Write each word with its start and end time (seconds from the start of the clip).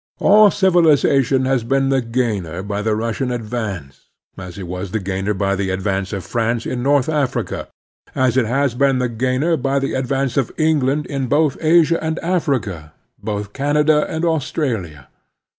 All 0.19 0.49
civilization 0.49 1.45
has 1.45 1.63
been 1.63 1.89
the 1.89 2.01
gainer 2.01 2.63
by 2.63 2.81
the 2.81 2.95
Russian 2.95 3.29
advance, 3.29 4.09
as 4.35 4.57
it 4.57 4.65
was 4.65 4.89
the 4.89 4.99
gainer 4.99 5.35
by 5.35 5.55
the 5.55 5.69
advance 5.69 6.11
of 6.11 6.25
France 6.25 6.65
in 6.65 6.81
North 6.81 7.07
Africa; 7.07 7.67
as 8.15 8.35
it 8.35 8.47
has 8.47 8.73
been 8.73 8.97
the 8.97 9.07
gainer 9.09 9.55
by 9.57 9.77
the 9.77 9.93
advance 9.93 10.37
of 10.37 10.51
England 10.57 11.05
in 11.05 11.27
both 11.27 11.55
Asia 11.61 12.03
and 12.03 12.17
Africa, 12.23 12.93
both 13.21 13.53
Canada 13.53 14.07
and 14.09 14.25
Australia. 14.25 15.07